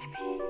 [0.00, 0.41] Enemy.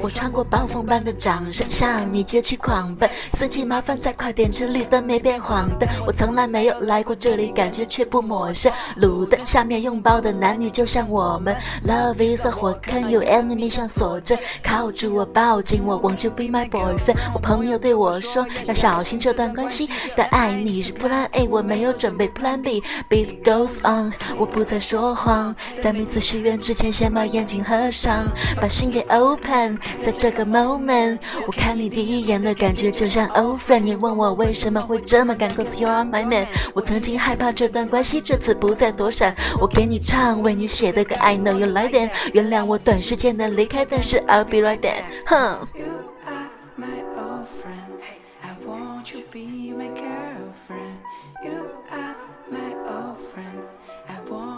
[0.00, 3.08] 我穿过暴风般的掌声，向你撅起狂奔。
[3.30, 5.88] 司机麻烦再快点，这绿灯没变黄灯。
[6.06, 8.72] 我从来没有来过这里，感觉却不陌生。
[8.96, 17.16] 路灯下面拥抱的男女就像我们，Love is a 火坑，有 enemy 像锁针，靠住我，抱紧我，Won't you be my boyfriend？
[17.34, 28.24] 我朋友对我说要小心这段关系，但爱你是 Plan A，我没有准备 Plan B，Beat goes on，我不再说谎，在每次许愿之前先把眼睛合上，
[28.60, 44.80] 把心给 open，在这个 moment，我看你第一眼的感觉就像 old friend，你问我为什么会这么敢，Cause you are my man，我曾经害怕这段关系这次不再躲闪，我给你唱为你写的歌，I know you like it，原谅我短时间的离开，但是 I'll be right
[44.80, 45.68] there，哼。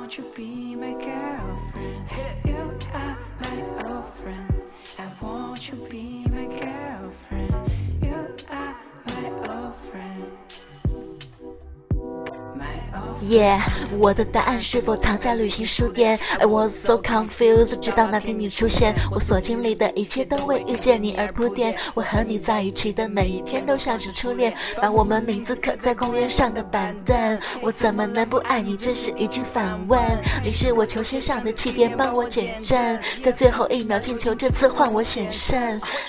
[0.09, 0.58] to be
[13.23, 21.77] 耶 Yeah，我的答案是否藏在旅行书店？I was so confused，直到那天你出现，我所经历的一切都为遇见你而铺垫。
[21.95, 27.39] 我和你在一起的每一天都像是初恋，把我们名字刻在公园上的板凳。
[27.63, 28.77] 我怎么能不爱你？
[28.77, 30.01] 这是一句反问。
[30.45, 35.61] 你是我球鞋上的气垫，帮我减震，在最后一秒进球，这次换我险胜。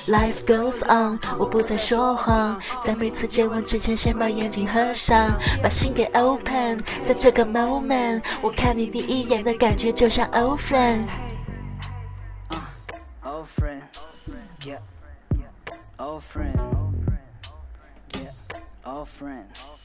[0.07, 6.68] Life goes on，我不再说谎，在每次接吻之前先把眼睛合上，把心给 open，
[7.05, 11.05] 在这个 moment，我看你第一眼的感觉就像 old friend。
[13.23, 13.83] old friend.
[14.65, 14.79] Yeah.
[15.97, 16.21] Old
[19.07, 19.78] friend.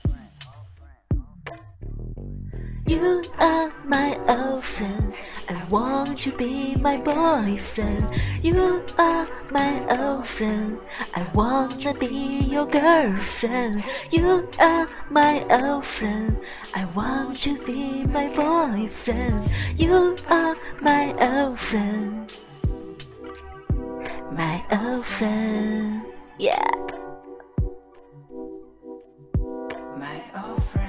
[2.94, 5.12] You are my old friend.
[5.50, 8.22] I want to be my boyfriend.
[8.40, 10.78] You are my old friend.
[11.16, 13.84] I wanna be your girlfriend.
[14.12, 16.38] You are my old friend.
[16.76, 19.42] I want to be my boyfriend.
[19.76, 22.32] You are my old friend.
[24.30, 26.02] My old friend.
[26.38, 26.70] Yeah.
[29.98, 30.83] My old friend.